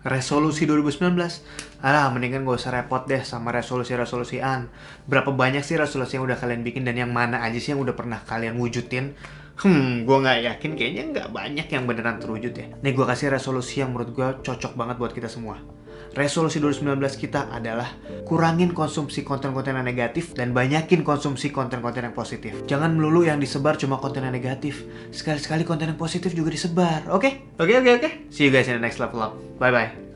Resolusi 0.00 0.64
2019 0.64 1.12
Alah, 1.84 2.08
mendingan 2.08 2.48
gak 2.48 2.56
usah 2.56 2.72
repot 2.72 3.04
deh 3.04 3.20
sama 3.20 3.52
resolusi-resolusian. 3.52 4.72
Berapa 5.04 5.28
banyak 5.28 5.60
sih 5.60 5.76
resolusi 5.76 6.16
yang 6.16 6.24
udah 6.24 6.40
kalian 6.40 6.64
bikin 6.64 6.88
dan 6.88 6.96
yang 6.96 7.12
mana 7.12 7.44
aja 7.44 7.60
sih 7.60 7.76
yang 7.76 7.84
udah 7.84 7.92
pernah 7.92 8.20
kalian 8.24 8.56
wujudin? 8.56 9.12
Hmm, 9.60 10.08
gue 10.08 10.16
nggak 10.24 10.40
yakin 10.40 10.72
kayaknya 10.72 11.02
nggak 11.12 11.28
banyak 11.36 11.68
yang 11.68 11.84
beneran 11.84 12.16
terwujud 12.16 12.52
ya. 12.56 12.72
Nih 12.80 12.96
gue 12.96 13.04
kasih 13.04 13.28
resolusi 13.28 13.84
yang 13.84 13.92
menurut 13.92 14.16
gue 14.16 14.28
cocok 14.40 14.72
banget 14.72 14.96
buat 14.96 15.12
kita 15.12 15.28
semua 15.28 15.60
resolusi 16.14 16.58
2019 16.58 16.98
kita 17.16 17.50
adalah 17.50 17.88
kurangin 18.26 18.74
konsumsi 18.74 19.22
konten-konten 19.22 19.78
yang 19.78 19.86
negatif 19.86 20.34
dan 20.34 20.50
banyakin 20.50 21.06
konsumsi 21.06 21.54
konten-konten 21.54 22.10
yang 22.10 22.16
positif. 22.16 22.66
Jangan 22.66 22.94
melulu 22.94 23.26
yang 23.26 23.38
disebar 23.38 23.78
cuma 23.78 24.02
konten 24.02 24.26
yang 24.26 24.34
negatif. 24.34 24.84
Sekali-sekali 25.14 25.62
konten 25.62 25.94
yang 25.94 26.00
positif 26.00 26.34
juga 26.34 26.50
disebar. 26.52 27.06
Oke? 27.10 27.18
Okay? 27.18 27.32
Oke, 27.60 27.72
okay, 27.72 27.76
oke, 27.78 27.90
okay, 27.90 27.92
oke. 27.96 28.08
See 28.34 28.46
you 28.46 28.52
guys 28.52 28.66
in 28.66 28.78
the 28.78 28.82
next 28.82 28.98
level 28.98 29.22
up. 29.22 29.34
Bye-bye. 29.62 30.09